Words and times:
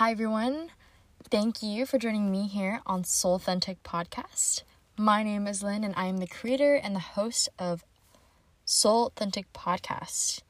Hi, 0.00 0.12
everyone. 0.12 0.70
Thank 1.30 1.62
you 1.62 1.84
for 1.84 1.98
joining 1.98 2.32
me 2.32 2.46
here 2.46 2.80
on 2.86 3.04
Soul 3.04 3.34
Authentic 3.34 3.82
Podcast. 3.82 4.62
My 4.96 5.22
name 5.22 5.46
is 5.46 5.62
Lynn, 5.62 5.84
and 5.84 5.92
I 5.94 6.06
am 6.06 6.16
the 6.16 6.26
creator 6.26 6.74
and 6.74 6.96
the 6.96 7.00
host 7.00 7.50
of 7.58 7.84
Soul 8.64 9.08
Authentic 9.08 9.52
Podcast. 9.52 10.40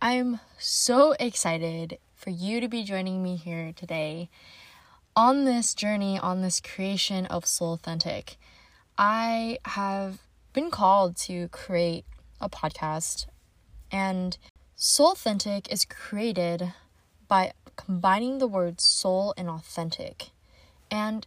I'm 0.00 0.40
so 0.56 1.14
excited 1.20 1.98
for 2.14 2.30
you 2.30 2.62
to 2.62 2.66
be 2.68 2.82
joining 2.82 3.22
me 3.22 3.36
here 3.36 3.74
today 3.76 4.30
on 5.14 5.44
this 5.44 5.74
journey, 5.74 6.18
on 6.18 6.40
this 6.40 6.58
creation 6.58 7.26
of 7.26 7.44
Soul 7.44 7.74
Authentic. 7.74 8.38
I 8.96 9.58
have 9.66 10.22
been 10.54 10.70
called 10.70 11.18
to 11.26 11.48
create 11.48 12.06
a 12.40 12.48
podcast, 12.48 13.26
and 13.92 14.38
Soul 14.76 15.12
Authentic 15.12 15.70
is 15.70 15.84
created 15.84 16.72
by 17.28 17.52
combining 17.76 18.38
the 18.38 18.46
words 18.46 18.82
soul 18.82 19.34
and 19.36 19.48
authentic. 19.48 20.30
And 20.90 21.26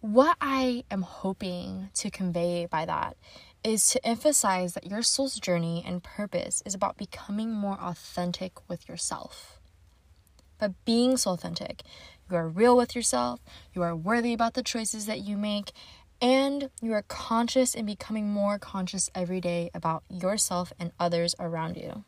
what 0.00 0.36
I 0.40 0.84
am 0.90 1.02
hoping 1.02 1.90
to 1.94 2.10
convey 2.10 2.66
by 2.66 2.84
that 2.84 3.16
is 3.64 3.88
to 3.90 4.06
emphasize 4.06 4.74
that 4.74 4.86
your 4.86 5.02
soul's 5.02 5.40
journey 5.40 5.82
and 5.84 6.02
purpose 6.02 6.62
is 6.64 6.74
about 6.74 6.96
becoming 6.96 7.50
more 7.50 7.78
authentic 7.80 8.52
with 8.68 8.88
yourself. 8.88 9.58
But 10.58 10.72
being 10.84 11.16
so 11.16 11.32
authentic, 11.32 11.82
you 12.30 12.36
are 12.36 12.48
real 12.48 12.76
with 12.76 12.94
yourself, 12.94 13.40
you 13.74 13.82
are 13.82 13.96
worthy 13.96 14.32
about 14.32 14.54
the 14.54 14.62
choices 14.62 15.06
that 15.06 15.20
you 15.20 15.36
make, 15.36 15.72
and 16.20 16.70
you 16.80 16.92
are 16.92 17.02
conscious 17.02 17.74
and 17.74 17.86
becoming 17.86 18.28
more 18.28 18.58
conscious 18.58 19.10
every 19.14 19.40
day 19.40 19.70
about 19.74 20.02
yourself 20.08 20.72
and 20.78 20.92
others 20.98 21.34
around 21.38 21.76
you. 21.76 22.04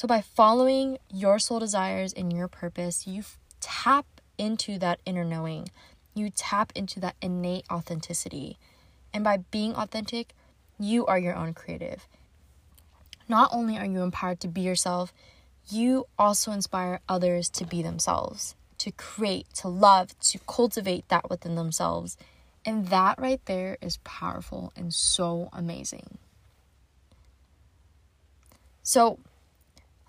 So, 0.00 0.08
by 0.08 0.22
following 0.22 0.96
your 1.12 1.38
soul 1.38 1.58
desires 1.58 2.14
and 2.14 2.32
your 2.32 2.48
purpose, 2.48 3.06
you 3.06 3.22
tap 3.60 4.06
into 4.38 4.78
that 4.78 4.98
inner 5.04 5.26
knowing. 5.26 5.68
You 6.14 6.30
tap 6.30 6.72
into 6.74 7.00
that 7.00 7.16
innate 7.20 7.66
authenticity. 7.70 8.56
And 9.12 9.22
by 9.22 9.44
being 9.50 9.74
authentic, 9.74 10.32
you 10.78 11.04
are 11.04 11.18
your 11.18 11.36
own 11.36 11.52
creative. 11.52 12.08
Not 13.28 13.50
only 13.52 13.76
are 13.76 13.84
you 13.84 14.00
empowered 14.00 14.40
to 14.40 14.48
be 14.48 14.62
yourself, 14.62 15.12
you 15.68 16.06
also 16.18 16.50
inspire 16.50 17.00
others 17.06 17.50
to 17.50 17.66
be 17.66 17.82
themselves, 17.82 18.54
to 18.78 18.90
create, 18.92 19.52
to 19.56 19.68
love, 19.68 20.18
to 20.20 20.38
cultivate 20.48 21.06
that 21.10 21.28
within 21.28 21.56
themselves. 21.56 22.16
And 22.64 22.88
that 22.88 23.20
right 23.20 23.44
there 23.44 23.76
is 23.82 23.98
powerful 23.98 24.72
and 24.74 24.94
so 24.94 25.50
amazing. 25.52 26.16
So, 28.82 29.18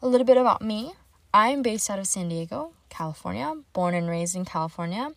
a 0.02 0.08
little 0.08 0.26
bit 0.26 0.38
about 0.38 0.62
me 0.62 0.94
I'm 1.34 1.62
based 1.62 1.90
out 1.90 2.00
of 2.00 2.08
San 2.08 2.28
Diego, 2.28 2.74
California, 2.90 3.54
born 3.72 3.94
and 3.94 4.10
raised 4.10 4.36
in 4.36 4.44
California. 4.44 5.12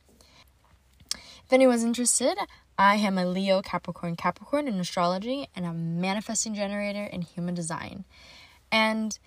If 1.13 1.53
anyone's 1.53 1.83
interested, 1.83 2.37
I 2.79 2.97
am 2.97 3.19
a 3.19 3.27
Leo 3.27 3.63
Capricorn 3.63 4.15
Capricorn 4.15 4.69
in 4.69 4.79
astrology 4.79 5.49
and 5.57 5.67
a 5.67 5.73
manifesting 5.73 6.55
generator 6.55 7.03
in 7.05 7.23
human 7.23 7.55
design. 7.55 8.05
And 8.71 9.19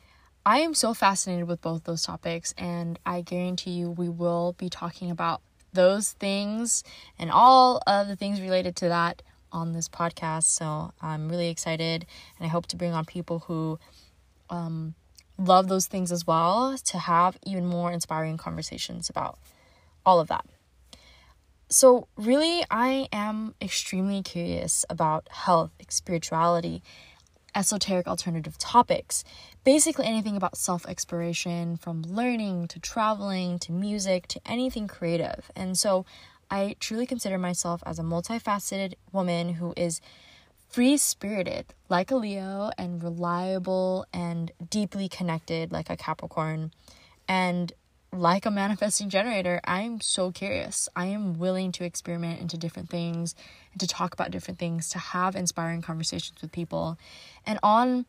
I 0.46 0.60
am 0.60 0.74
so 0.74 0.94
fascinated 0.94 1.46
with 1.48 1.60
both 1.60 1.84
those 1.84 2.04
topics, 2.04 2.54
and 2.58 2.98
I 3.06 3.20
guarantee 3.20 3.72
you 3.72 3.92
we 3.92 4.08
will 4.08 4.54
be 4.58 4.70
talking 4.70 5.12
about 5.12 5.42
those 5.74 6.14
things 6.14 6.86
and 7.20 7.30
all 7.30 7.82
of 7.86 8.08
the 8.08 8.16
things 8.16 8.40
related 8.40 8.78
to 8.78 8.88
that 8.88 9.22
on 9.52 9.74
this 9.74 9.90
podcast. 9.90 10.44
So 10.44 10.94
I'm 11.02 11.28
really 11.28 11.50
excited, 11.50 12.06
and 12.38 12.46
I 12.46 12.48
hope 12.48 12.68
to 12.68 12.78
bring 12.78 12.94
on 12.94 13.04
people 13.04 13.40
who 13.40 13.78
um, 14.50 14.96
love 15.38 15.68
those 15.68 15.88
things 15.88 16.12
as 16.12 16.26
well 16.26 16.78
to 16.78 16.98
have 16.98 17.38
even 17.46 17.66
more 17.66 17.92
inspiring 17.92 18.38
conversations 18.38 19.10
about 19.10 19.38
all 20.06 20.20
of 20.20 20.28
that. 20.28 20.46
So, 21.70 22.08
really, 22.16 22.64
I 22.72 23.10
am 23.12 23.54
extremely 23.62 24.22
curious 24.24 24.86
about 24.90 25.28
health, 25.30 25.72
spirituality, 25.90 26.82
esoteric 27.54 28.08
alternative 28.08 28.58
topics, 28.58 29.26
basically 29.66 30.06
anything 30.06 30.38
about 30.38 30.56
self 30.56 30.86
exploration, 30.86 31.76
from 31.76 32.04
learning 32.04 32.70
to 32.70 32.80
traveling 32.80 33.60
to 33.60 33.74
music 33.74 34.28
to 34.30 34.40
anything 34.46 34.88
creative. 34.88 35.52
And 35.58 35.78
so, 35.78 36.06
I 36.50 36.78
truly 36.80 37.06
consider 37.06 37.38
myself 37.38 37.84
as 37.86 38.00
a 38.00 38.04
multifaceted 38.04 38.94
woman 39.12 39.56
who 39.56 39.74
is 39.76 40.00
free 40.70 40.98
spirited 40.98 41.74
like 41.90 42.12
a 42.12 42.16
Leo 42.16 42.72
and 42.78 43.02
reliable 43.02 44.06
and 44.14 44.52
deeply 44.70 45.08
connected 45.08 45.72
like 45.72 45.90
a 45.90 45.98
Capricorn. 45.98 46.72
And 47.28 47.74
like 48.14 48.46
a 48.46 48.52
manifesting 48.52 49.10
generator, 49.10 49.60
I'm 49.66 50.00
so 50.02 50.32
curious. 50.32 50.88
I 50.96 51.08
am 51.08 51.38
willing 51.38 51.72
to 51.74 51.84
experiment 51.84 52.40
into 52.40 52.58
different 52.58 52.90
things 52.90 53.36
and 53.72 53.80
to 53.82 53.88
talk 53.88 54.14
about 54.14 54.32
different 54.32 54.60
things, 54.60 54.90
to 54.90 54.98
have 54.98 55.36
inspiring 55.36 55.82
conversations 55.82 56.42
with 56.42 56.52
people. 56.52 56.98
And 57.46 57.60
on 57.62 58.06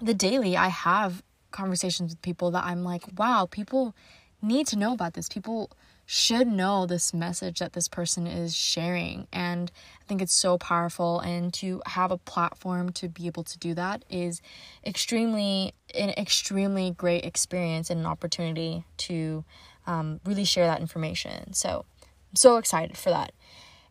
the 0.00 0.14
daily, 0.14 0.56
I 0.56 0.68
have 0.68 1.22
conversations 1.50 2.12
with 2.12 2.22
people 2.22 2.50
that 2.52 2.64
I'm 2.64 2.84
like, 2.84 3.04
wow, 3.16 3.46
people 3.50 3.94
need 4.42 4.66
to 4.68 4.78
know 4.78 4.92
about 4.92 5.14
this. 5.14 5.28
People 5.28 5.70
should 6.06 6.46
know 6.46 6.86
this 6.86 7.12
message 7.12 7.58
that 7.58 7.72
this 7.72 7.88
person 7.88 8.28
is 8.28 8.54
sharing. 8.54 9.26
And 9.32 9.72
I 10.00 10.04
think 10.04 10.22
it's 10.22 10.32
so 10.32 10.56
powerful. 10.56 11.18
And 11.18 11.52
to 11.54 11.82
have 11.86 12.12
a 12.12 12.16
platform 12.16 12.92
to 12.92 13.08
be 13.08 13.26
able 13.26 13.42
to 13.42 13.58
do 13.58 13.74
that 13.74 14.04
is 14.08 14.40
extremely, 14.86 15.74
an 15.94 16.10
extremely 16.10 16.92
great 16.92 17.24
experience 17.24 17.90
and 17.90 18.00
an 18.00 18.06
opportunity 18.06 18.84
to 18.98 19.44
um, 19.86 20.20
really 20.24 20.44
share 20.44 20.66
that 20.66 20.80
information. 20.80 21.52
So 21.52 21.84
I'm 22.02 22.36
so 22.36 22.56
excited 22.56 22.96
for 22.96 23.10
that. 23.10 23.32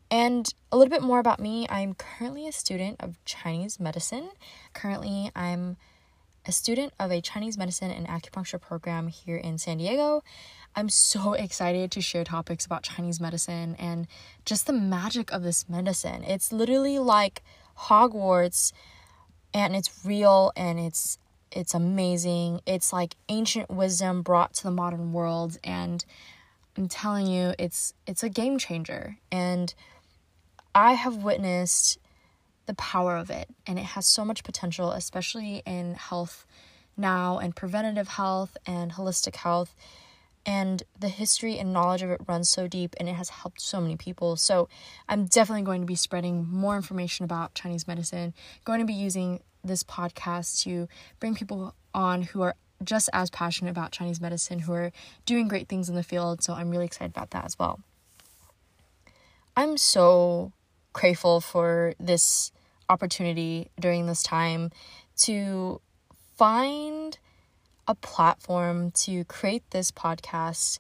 And 0.09 0.48
a 0.72 0.78
little 0.78 0.92
bit 0.92 1.02
more 1.02 1.20
about 1.20 1.40
me 1.40 1.68
I'm 1.70 1.96
currently 1.96 2.48
a 2.48 2.52
student 2.52 3.02
of 3.02 3.24
Chinese 3.25 3.80
medicine. 3.80 4.30
Currently, 4.74 5.31
I'm 5.36 5.78
a 6.46 6.52
student 6.52 6.94
of 7.00 7.12
a 7.12 7.22
Chinese 7.22 7.58
medicine 7.58 7.92
and 7.92 8.08
acupuncture 8.08 8.62
program 8.62 9.08
here 9.08 9.38
in 9.38 9.58
San 9.58 9.78
Diego. 9.78 10.24
I'm 10.75 10.90
so 10.90 11.34
excited 11.34 11.90
to 11.91 12.02
share 12.02 12.25
topics 12.25 12.66
about 12.66 12.84
Chinese 12.84 13.22
medicine 13.22 13.75
and 13.80 14.08
just 14.44 14.68
the 14.68 14.74
magic 14.74 15.31
of 15.31 15.41
this 15.41 15.69
medicine. 15.69 16.24
It's 16.24 16.52
literally 16.52 17.00
like 17.00 17.41
Hogwarts 17.78 18.74
and 19.53 19.74
it's 19.74 20.06
real 20.06 20.52
and 20.58 20.78
it's 20.78 21.18
it's 21.50 21.74
amazing. 21.74 22.59
It's 22.66 22.91
like 22.91 23.16
ancient 23.30 23.69
wisdom 23.69 24.22
brought 24.22 24.53
to 24.56 24.63
the 24.63 24.72
modern 24.72 25.13
world 25.13 25.58
and 25.63 26.03
I'm 26.78 26.90
telling 26.90 27.28
you 27.28 27.53
it's 27.57 27.94
it's 28.06 28.24
a 28.24 28.30
game 28.30 28.57
changer 28.57 29.18
and 29.31 29.74
I 30.74 30.94
have 30.94 31.24
witnessed 31.24 31.97
the 32.66 32.74
power 32.74 33.16
of 33.16 33.30
it 33.30 33.47
and 33.66 33.80
it 33.80 33.86
has 33.86 34.06
so 34.06 34.25
much 34.25 34.44
potential 34.44 34.92
especially 34.92 35.62
in 35.66 35.94
health 35.94 36.46
now 36.97 37.38
and 37.38 37.56
preventative 37.56 38.09
health 38.09 38.57
and 38.66 38.94
holistic 38.94 39.38
health 39.38 39.74
and 40.45 40.83
the 41.00 41.09
history 41.09 41.57
and 41.57 41.73
knowledge 41.73 42.01
of 42.01 42.09
it 42.11 42.22
runs 42.28 42.50
so 42.50 42.67
deep 42.67 42.95
and 43.00 43.09
it 43.09 43.13
has 43.16 43.29
helped 43.29 43.61
so 43.61 43.81
many 43.81 43.95
people. 43.95 44.35
So, 44.35 44.69
I'm 45.09 45.25
definitely 45.25 45.63
going 45.63 45.81
to 45.81 45.88
be 45.88 45.95
spreading 45.95 46.47
more 46.47 46.75
information 46.75 47.25
about 47.25 47.56
Chinese 47.56 47.88
medicine, 47.88 48.33
going 48.63 48.79
to 48.79 48.85
be 48.85 48.94
using 48.94 49.41
this 49.63 49.83
podcast 49.83 50.61
to 50.63 50.88
bring 51.19 51.35
people 51.35 51.73
on 51.94 52.23
who 52.23 52.41
are 52.41 52.56
just 52.83 53.09
as 53.13 53.30
passionate 53.30 53.71
about 53.71 53.92
Chinese 53.92 54.21
medicine, 54.21 54.59
who 54.59 54.74
are 54.74 54.92
doing 55.25 55.47
great 55.47 55.68
things 55.68 55.89
in 55.89 55.95
the 55.95 56.03
field. 56.03 56.44
So, 56.44 56.53
I'm 56.53 56.69
really 56.69 56.86
excited 56.86 57.12
about 57.12 57.31
that 57.31 57.45
as 57.45 57.57
well. 57.57 57.80
I'm 59.57 59.77
so 59.77 60.51
grateful 60.94 61.41
for 61.41 61.94
this 62.00 62.51
opportunity 62.89 63.71
during 63.80 64.06
this 64.06 64.21
time 64.21 64.69
to 65.18 65.81
find 66.38 67.18
a 67.88 67.96
platform 67.96 68.92
to 68.92 69.24
create 69.26 69.64
this 69.72 69.92
podcast 69.92 70.80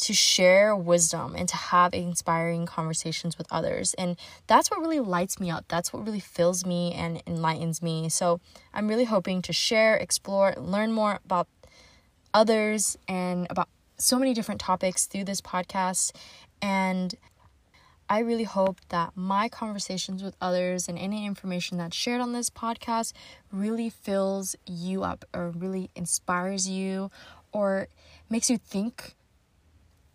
to 0.00 0.14
share 0.14 0.74
wisdom 0.74 1.34
and 1.36 1.48
to 1.48 1.56
have 1.56 1.92
inspiring 1.92 2.64
conversations 2.64 3.36
with 3.36 3.46
others. 3.50 3.92
And 3.94 4.16
that's 4.46 4.70
what 4.70 4.80
really 4.80 5.00
lights 5.00 5.38
me 5.38 5.50
up. 5.50 5.66
That's 5.68 5.92
what 5.92 6.04
really 6.06 6.20
fills 6.20 6.64
me 6.64 6.94
and 6.94 7.22
enlightens 7.26 7.82
me. 7.82 8.08
So 8.08 8.40
I'm 8.72 8.88
really 8.88 9.04
hoping 9.04 9.42
to 9.42 9.52
share, 9.52 9.96
explore, 9.96 10.54
learn 10.56 10.92
more 10.92 11.20
about 11.24 11.48
others 12.32 12.96
and 13.08 13.46
about 13.50 13.68
so 13.98 14.18
many 14.18 14.32
different 14.32 14.60
topics 14.60 15.04
through 15.04 15.24
this 15.24 15.42
podcast. 15.42 16.12
And 16.62 17.14
I 18.10 18.18
really 18.18 18.44
hope 18.44 18.80
that 18.88 19.12
my 19.14 19.48
conversations 19.48 20.20
with 20.20 20.34
others 20.40 20.88
and 20.88 20.98
any 20.98 21.24
information 21.24 21.78
that's 21.78 21.96
shared 21.96 22.20
on 22.20 22.32
this 22.32 22.50
podcast 22.50 23.12
really 23.52 23.88
fills 23.88 24.56
you 24.66 25.04
up 25.04 25.24
or 25.32 25.50
really 25.50 25.90
inspires 25.94 26.68
you 26.68 27.12
or 27.52 27.86
makes 28.28 28.50
you 28.50 28.58
think 28.58 29.14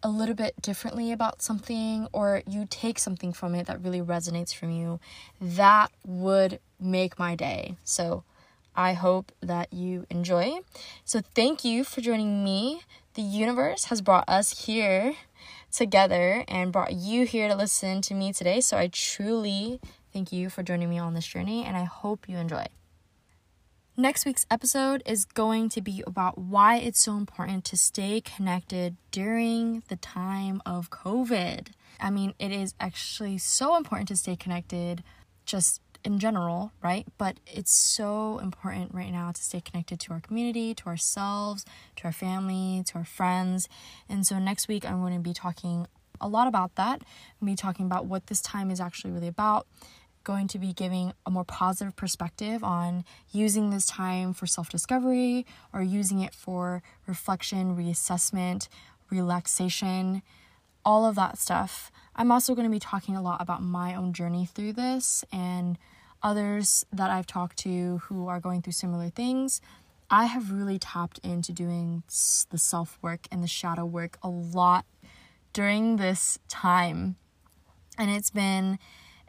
a 0.04 0.10
little 0.10 0.36
bit 0.36 0.62
differently 0.62 1.14
about 1.14 1.42
something 1.42 2.10
or 2.12 2.44
you 2.46 2.68
take 2.70 3.00
something 3.00 3.32
from 3.32 3.56
it 3.56 3.66
that 3.68 3.82
really 3.82 4.02
resonates 4.02 4.54
from 4.54 4.72
you. 4.72 5.00
That 5.40 5.90
would 6.06 6.60
make 6.78 7.18
my 7.18 7.34
day. 7.36 7.78
So 7.86 8.26
I 8.76 8.92
hope 8.92 9.32
that 9.40 9.72
you 9.72 10.06
enjoy. 10.10 10.60
So 11.06 11.22
thank 11.34 11.64
you 11.64 11.86
for 11.86 12.02
joining 12.02 12.44
me 12.44 12.82
the 13.14 13.22
universe 13.22 13.86
has 13.86 14.02
brought 14.02 14.28
us 14.28 14.66
here 14.66 15.16
together 15.76 16.44
and 16.48 16.72
brought 16.72 16.94
you 16.94 17.26
here 17.26 17.48
to 17.48 17.56
listen 17.56 18.02
to 18.04 18.14
me 18.14 18.34
today. 18.34 18.62
So 18.62 18.78
I 18.78 18.88
truly 18.88 19.80
thank 20.14 20.32
you 20.32 20.50
for 20.50 20.64
joining 20.64 20.90
me 20.90 20.98
on 20.98 21.14
this 21.14 21.28
journey 21.28 21.64
and 21.64 21.76
I 21.78 21.84
hope 21.84 22.28
you 22.28 22.38
enjoy. 22.38 22.66
Next 23.98 24.26
week's 24.26 24.46
episode 24.52 25.02
is 25.06 25.24
going 25.24 25.70
to 25.70 25.82
be 25.82 26.04
about 26.06 26.38
why 26.38 26.76
it's 26.78 27.00
so 27.00 27.16
important 27.16 27.64
to 27.66 27.78
stay 27.78 28.20
connected 28.20 28.98
during 29.12 29.84
the 29.88 29.96
time 29.96 30.62
of 30.66 30.90
COVID. 30.90 31.68
I 32.00 32.10
mean, 32.10 32.34
it 32.38 32.52
is 32.52 32.74
actually 32.78 33.38
so 33.38 33.78
important 33.78 34.10
to 34.10 34.18
stay 34.18 34.36
connected 34.36 35.02
just 35.46 35.80
in 36.06 36.20
general, 36.20 36.72
right? 36.84 37.06
But 37.18 37.40
it's 37.48 37.72
so 37.72 38.40
important 38.40 38.94
right 38.94 39.12
now 39.12 39.32
to 39.32 39.42
stay 39.42 39.60
connected 39.60 40.00
to 40.02 40.14
our 40.14 40.20
community, 40.20 40.74
to 40.76 40.86
ourselves, 40.86 41.66
to 41.98 42.06
our 42.06 42.12
family, 42.12 42.84
to 42.88 43.00
our 43.00 43.06
friends. 43.06 43.68
And 44.08 44.26
so 44.26 44.40
next 44.40 44.68
week, 44.68 44.90
I'm 44.90 45.02
going 45.02 45.16
to 45.16 45.20
be 45.20 45.34
talking 45.34 45.88
a 46.22 46.28
lot 46.28 46.48
about 46.48 46.76
that. 46.76 47.02
I'm 47.02 47.48
going 47.48 47.56
to 47.58 47.62
be 47.62 47.68
talking 47.68 47.86
about 47.86 48.06
what 48.06 48.28
this 48.28 48.42
time 48.42 48.72
is 48.72 48.80
actually 48.80 49.12
really 49.12 49.28
about 49.28 49.68
going 50.24 50.48
to 50.48 50.58
be 50.58 50.74
giving 50.74 51.14
a 51.26 51.32
more 51.32 51.46
positive 51.46 51.96
perspective 51.96 52.64
on 52.64 53.06
using 53.32 53.70
this 53.70 53.86
time 53.86 54.34
for 54.34 54.48
self 54.48 54.70
discovery 54.70 55.46
or 55.72 55.82
using 55.82 56.20
it 56.20 56.34
for 56.34 56.82
reflection, 57.08 57.78
reassessment, 57.78 58.68
relaxation, 59.10 60.22
all 60.84 61.06
of 61.06 61.16
that 61.16 61.38
stuff. 61.38 61.92
I'm 62.16 62.32
also 62.32 62.56
going 62.56 62.68
to 62.68 62.72
be 62.72 62.80
talking 62.80 63.16
a 63.16 63.22
lot 63.22 63.42
about 63.42 63.62
my 63.62 63.96
own 63.96 64.14
journey 64.14 64.46
through 64.46 64.74
this 64.74 65.24
and 65.32 65.78
others 66.26 66.84
that 66.92 67.12
I've 67.12 67.28
talked 67.28 67.58
to 67.60 68.00
who 68.06 68.28
are 68.28 68.40
going 68.40 68.64
through 68.64 68.74
similar 68.74 69.10
things. 69.10 69.62
I 70.10 70.26
have 70.26 70.52
really 70.52 70.80
tapped 70.80 71.20
into 71.20 71.54
doing 71.54 72.02
the 72.50 72.58
self 72.58 72.98
work 73.02 73.28
and 73.32 73.44
the 73.44 73.48
shadow 73.48 73.86
work 73.86 74.18
a 74.24 74.28
lot 74.28 74.86
during 75.54 75.98
this 75.98 76.40
time. 76.50 77.16
And 77.98 78.10
it's 78.10 78.32
been 78.32 78.80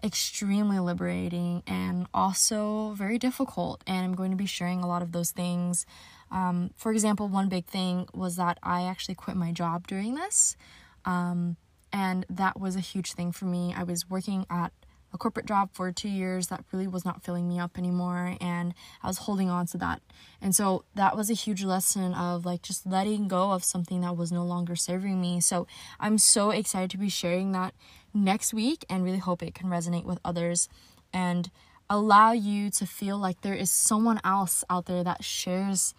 extremely 0.02 0.78
liberating 0.78 1.62
and 1.66 2.06
also 2.14 2.94
very 2.96 3.19
difficult. 3.19 3.84
And 3.87 4.02
I'm 4.02 4.14
going 4.14 4.31
to 4.31 4.37
be 4.37 4.46
sharing 4.46 4.81
a 4.82 4.88
lot 4.88 5.02
of 5.02 5.12
those 5.12 5.32
things. 5.32 5.84
Um, 6.31 6.70
for 6.76 6.93
example, 6.93 7.28
one 7.28 7.50
big 7.50 7.66
thing 7.66 8.08
was 8.14 8.37
that 8.37 8.58
I 8.62 8.84
actually 8.84 9.16
quit 9.16 9.37
my 9.37 9.52
job 9.52 9.87
during 9.87 10.14
this. 10.14 10.56
Um, 11.04 11.58
and 11.93 12.25
that 12.31 12.58
was 12.58 12.75
a 12.75 12.81
huge 12.81 13.12
thing 13.12 13.32
for 13.32 13.44
me. 13.44 13.75
I 13.76 13.82
was 13.82 14.08
working 14.08 14.46
at 14.48 14.72
a 15.16 15.18
corporate 15.18 15.46
job 15.46 15.70
for 15.72 15.90
two 15.90 16.08
years 16.08 16.46
that 16.48 16.64
really 16.72 16.86
was 16.86 17.04
not 17.04 17.22
filling 17.22 17.48
me 17.48 17.58
up 17.58 17.76
anymore 17.76 18.36
and 18.40 18.74
i 19.02 19.06
was 19.06 19.18
holding 19.18 19.50
on 19.50 19.66
to 19.66 19.76
that 19.78 20.00
and 20.40 20.54
so 20.54 20.84
that 20.94 21.16
was 21.16 21.30
a 21.30 21.34
huge 21.34 21.64
lesson 21.64 22.14
of 22.14 22.44
like 22.44 22.62
just 22.62 22.86
letting 22.86 23.26
go 23.28 23.50
of 23.50 23.64
something 23.64 24.00
that 24.02 24.16
was 24.16 24.30
no 24.30 24.44
longer 24.44 24.76
serving 24.76 25.20
me 25.20 25.40
so 25.40 25.66
i'm 25.98 26.18
so 26.18 26.50
excited 26.50 26.90
to 26.90 26.98
be 26.98 27.08
sharing 27.08 27.52
that 27.52 27.74
next 28.12 28.54
week 28.54 28.84
and 28.88 29.04
really 29.04 29.18
hope 29.18 29.42
it 29.42 29.54
can 29.54 29.68
resonate 29.68 30.04
with 30.04 30.18
others 30.24 30.68
and 31.12 31.50
allow 31.88 32.32
you 32.32 32.70
to 32.70 32.86
feel 32.86 33.19
like 33.19 33.40
there 33.40 33.54
is 33.54 33.70
someone 33.70 34.20
else 34.24 34.64
out 34.69 34.86
there 34.86 35.04
that 35.04 35.24
shares 35.24 35.94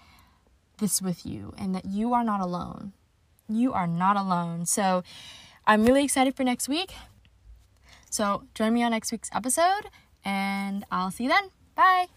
this 0.77 1.01
with 1.01 1.25
you 1.25 1.53
and 1.57 1.73
that 1.75 1.85
you 1.85 2.13
are 2.13 2.23
not 2.23 2.41
alone. 2.41 2.93
You 3.49 3.73
are 3.73 3.87
not 3.87 4.17
alone. 4.17 4.65
So 4.65 5.03
I'm 5.65 5.85
really 5.85 6.03
excited 6.03 6.35
for 6.35 6.43
next 6.43 6.67
week. 6.67 6.91
So 8.09 8.43
join 8.55 8.73
me 8.73 8.83
on 8.83 8.91
next 8.91 9.11
week's 9.11 9.29
episode 9.33 9.89
and 10.23 10.85
I'll 10.91 11.11
see 11.11 11.23
you 11.25 11.29
then. 11.29 11.49
Bye. 11.75 12.07